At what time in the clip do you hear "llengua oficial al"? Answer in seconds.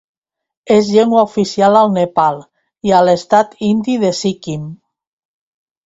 0.93-1.93